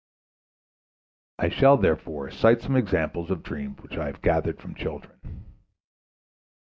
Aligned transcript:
I 1.37 1.49
shall 1.49 1.77
therefore 1.77 2.31
cite 2.31 2.61
some 2.63 2.75
examples 2.75 3.29
of 3.29 3.43
dreams 3.43 3.83
which 3.83 3.97
I 3.97 4.07
have 4.07 4.23
gathered 4.23 4.59
from 4.59 4.73
children. 4.73 5.45